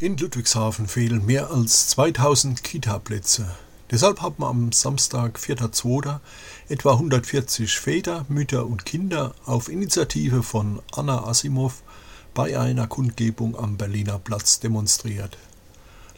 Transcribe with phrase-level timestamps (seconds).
[0.00, 3.48] In Ludwigshafen fehlen mehr als 2000 Kita-Plätze.
[3.90, 6.20] Deshalb haben am Samstag, 4.2.,
[6.68, 11.82] etwa 140 Väter, Mütter und Kinder auf Initiative von Anna Asimov
[12.34, 15.38] bei einer Kundgebung am Berliner Platz demonstriert.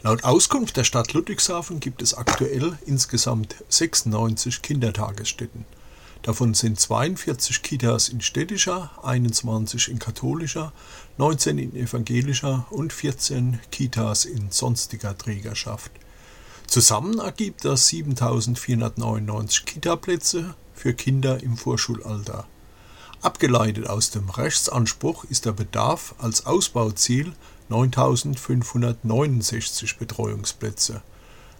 [0.03, 5.65] Laut Auskunft der Stadt Ludwigshafen gibt es aktuell insgesamt 96 Kindertagesstätten.
[6.23, 10.71] Davon sind 42 Kitas in städtischer, 21 in katholischer,
[11.17, 15.91] 19 in evangelischer und 14 Kitas in sonstiger Trägerschaft.
[16.67, 22.45] Zusammen ergibt das 7499 Kitaplätze für Kinder im Vorschulalter.
[23.23, 27.33] Abgeleitet aus dem Rechtsanspruch ist der Bedarf als Ausbauziel
[27.69, 31.01] 9569 Betreuungsplätze,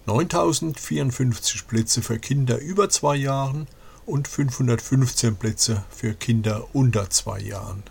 [0.05, 3.67] 9054 Plätze für Kinder über zwei Jahren
[4.05, 7.83] und 515 Plätze für Kinder unter zwei Jahren.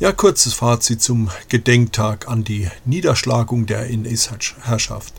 [0.00, 5.14] Ja, kurzes Fazit zum Gedenktag an die Niederschlagung der NS-Herrschaft.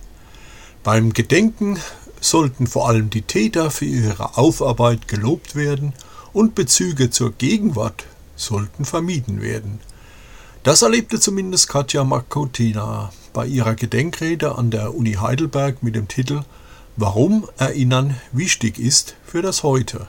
[0.83, 1.79] Beim Gedenken
[2.19, 5.93] sollten vor allem die Täter für ihre Aufarbeit gelobt werden
[6.33, 9.79] und Bezüge zur Gegenwart sollten vermieden werden.
[10.63, 16.41] Das erlebte zumindest Katja Makotina bei ihrer Gedenkrede an der Uni Heidelberg mit dem Titel
[16.95, 20.07] Warum Erinnern wichtig ist für das Heute.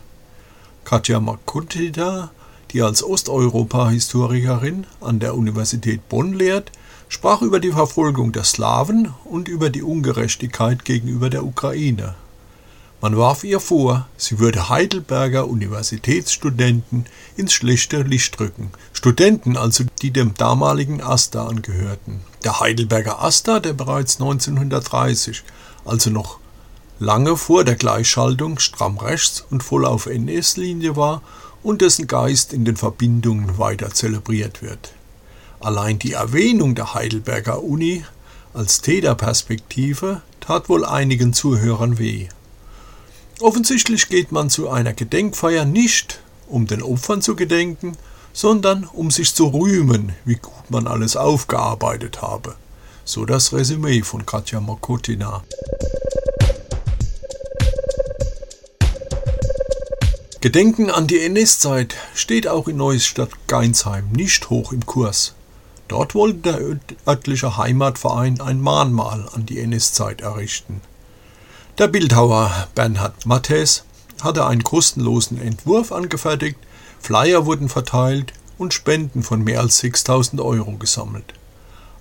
[0.85, 2.31] Katja Makotina
[2.73, 6.73] die als Osteuropa-Historikerin an der Universität Bonn lehrt,
[7.09, 12.15] sprach über die Verfolgung der Slawen und über die Ungerechtigkeit gegenüber der Ukraine.
[13.07, 18.73] Man warf ihr vor, sie würde Heidelberger Universitätsstudenten ins schlechte Licht rücken.
[18.93, 22.23] Studenten also, die dem damaligen AStA angehörten.
[22.43, 25.45] Der Heidelberger AStA, der bereits 1930,
[25.85, 26.41] also noch
[26.99, 31.23] lange vor der Gleichschaltung stramm rechts und voll auf NS-Linie war
[31.63, 34.95] und dessen Geist in den Verbindungen weiter zelebriert wird.
[35.61, 38.05] Allein die Erwähnung der Heidelberger Uni
[38.53, 42.27] als Täterperspektive tat wohl einigen Zuhörern weh.
[43.41, 47.97] Offensichtlich geht man zu einer Gedenkfeier nicht, um den Opfern zu gedenken,
[48.33, 52.55] sondern um sich zu rühmen, wie gut man alles aufgearbeitet habe.
[53.05, 55.45] So das Resümee von Katja Mokotina.
[60.41, 65.35] Gedenken an die NS-Zeit steht auch in Neustadt-Geinsheim nicht hoch im Kurs.
[65.89, 66.61] Dort wollte der
[67.07, 70.81] örtliche Heimatverein ein Mahnmal an die NS-Zeit errichten.
[71.79, 73.85] Der Bildhauer Bernhard Mattes
[74.23, 76.57] hatte einen kostenlosen Entwurf angefertigt,
[76.99, 81.35] Flyer wurden verteilt und Spenden von mehr als 6000 Euro gesammelt.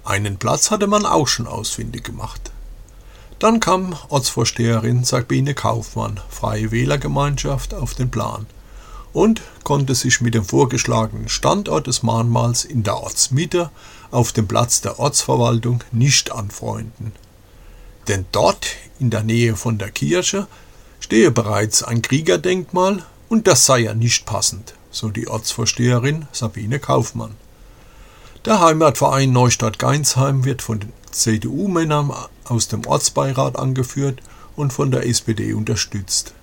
[0.06, 2.52] Einen Platz hatte man auch schon ausfindig gemacht.
[3.38, 8.46] Dann kam Ortsvorsteherin Sabine Kaufmann, Freie Wählergemeinschaft, auf den Plan
[9.12, 13.72] und konnte sich mit dem vorgeschlagenen Standort des Mahnmals in der Ortsmitte
[14.10, 17.12] auf dem Platz der Ortsverwaltung nicht anfreunden.
[18.08, 18.68] Denn dort,
[19.00, 20.48] in der Nähe von der Kirche,
[21.00, 27.32] stehe bereits ein Kriegerdenkmal und das sei ja nicht passend, so die Ortsvorsteherin Sabine Kaufmann.
[28.46, 32.14] Der Heimatverein Neustadt Geinsheim wird von den CDU-Männern
[32.44, 34.22] aus dem Ortsbeirat angeführt
[34.56, 36.34] und von der SPD unterstützt.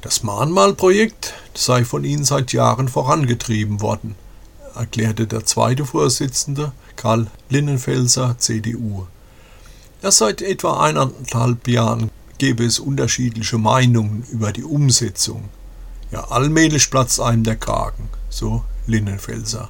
[0.00, 4.14] Das Mahnmalprojekt sei von ihnen seit Jahren vorangetrieben worden,
[4.74, 9.06] erklärte der zweite Vorsitzende Karl Linnenfelser, CDU.
[10.00, 15.48] Erst seit etwa eineinhalb Jahren gäbe es unterschiedliche Meinungen über die Umsetzung.
[16.12, 19.68] Ja, allmählich platzt einem der Kragen, so Linnenfelser.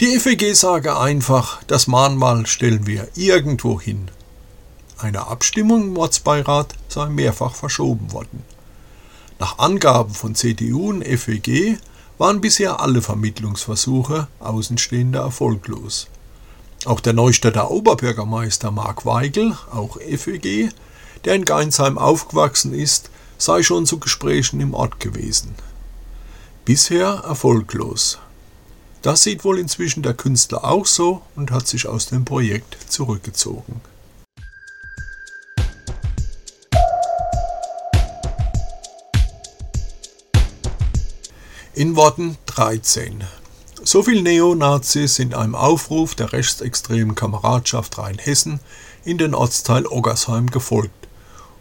[0.00, 4.10] Die FEG sage einfach, das Mahnmal stellen wir irgendwo hin.
[4.98, 8.42] Eine Abstimmung im Ortsbeirat sei mehrfach verschoben worden.
[9.38, 11.78] Nach Angaben von CDU und FEG
[12.18, 16.08] waren bisher alle Vermittlungsversuche Außenstehender erfolglos.
[16.84, 20.70] Auch der Neustädter Oberbürgermeister Mark Weigel, auch FEG,
[21.24, 23.08] der in Geinsheim aufgewachsen ist,
[23.38, 25.54] sei schon zu Gesprächen im Ort gewesen.
[26.64, 28.18] Bisher erfolglos.
[29.00, 33.80] Das sieht wohl inzwischen der Künstler auch so und hat sich aus dem Projekt zurückgezogen.
[41.74, 43.24] In Worten 13.
[43.84, 48.60] So viel Neonazis sind einem Aufruf der rechtsextremen Kameradschaft Rheinhessen
[49.04, 51.08] in den Ortsteil Oggersheim gefolgt,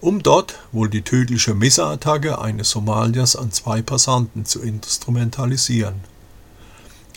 [0.01, 5.95] um dort wohl die tödliche Messerattacke eines Somaliers an zwei Passanten zu instrumentalisieren.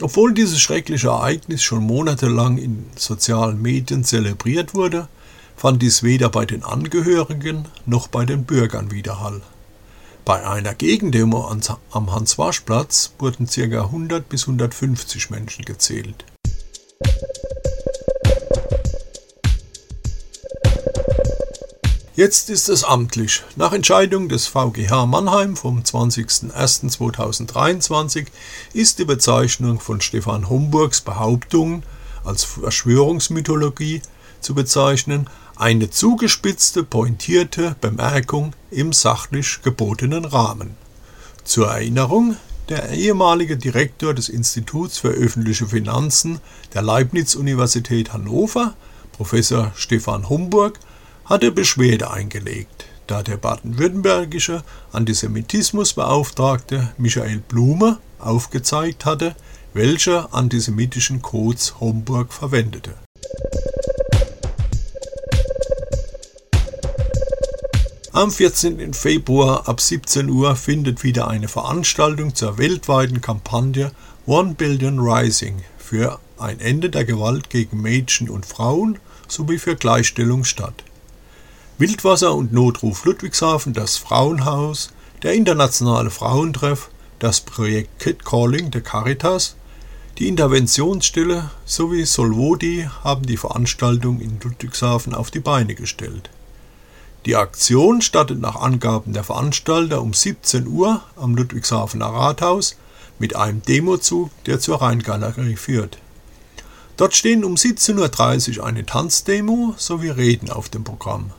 [0.01, 5.09] Obwohl dieses schreckliche Ereignis schon monatelang in sozialen Medien zelebriert wurde,
[5.55, 9.43] fand dies weder bei den Angehörigen noch bei den Bürgern Widerhall.
[10.25, 11.55] Bei einer Gegendemo
[11.91, 13.61] am Hans-Wasch-Platz wurden ca.
[13.61, 16.25] 100 bis 150 Menschen gezählt.
[22.17, 23.43] Jetzt ist es amtlich.
[23.57, 28.29] Nach Entscheidung des VGH Mannheim vom 20.01.2023
[28.73, 31.83] ist die Bezeichnung von Stefan Homburgs Behauptungen
[32.25, 34.01] als Verschwörungsmythologie
[34.41, 40.77] zu bezeichnen, eine zugespitzte, pointierte Bemerkung im sachlich gebotenen Rahmen.
[41.45, 42.37] Zur Erinnerung,
[42.69, 46.41] der ehemalige Direktor des Instituts für öffentliche Finanzen
[46.73, 48.75] der Leibniz-Universität Hannover,
[49.13, 50.81] Professor Stefan Homburg,
[51.25, 59.37] hatte Beschwerde eingelegt, da der baden-württembergische Antisemitismusbeauftragte Michael Blume aufgezeigt hatte,
[59.75, 62.95] welche antisemitischen Codes Homburg verwendete.
[68.15, 68.95] Am 14.
[68.95, 73.91] Februar ab 17 Uhr findet wieder eine Veranstaltung zur weltweiten Kampagne
[74.25, 80.45] One Billion Rising für ein Ende der Gewalt gegen Mädchen und Frauen sowie für Gleichstellung
[80.45, 80.85] statt.
[81.79, 84.93] Wildwasser und Notruf Ludwigshafen, das Frauenhaus,
[85.25, 89.57] der Internationale Frauentreff, das Projekt Kid Calling der Caritas,
[90.19, 96.31] die Interventionsstelle sowie Solvodi haben die Veranstaltung in Ludwigshafen auf die Beine gestellt.
[97.27, 102.77] Die Aktion startet nach Angaben der Veranstalter um 17 Uhr am Ludwigshafener Rathaus
[103.19, 105.99] mit einem Demozug, der zur Rheingalerie führt.
[106.99, 111.31] Dort stehen um 17.30 Uhr eine Tanzdemo sowie Reden auf dem Programm.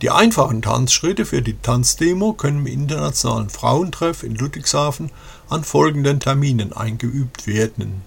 [0.00, 5.10] Die einfachen Tanzschritte für die Tanzdemo können im Internationalen Frauentreff in Ludwigshafen
[5.50, 8.02] an folgenden Terminen eingeübt werden: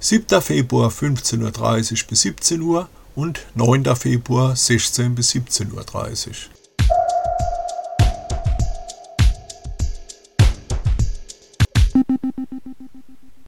[0.00, 0.42] 7.
[0.42, 2.88] Februar 15.30 Uhr bis 17 Uhr
[3.18, 3.96] und 9.
[3.96, 6.57] Februar 16 bis 17.30 Uhr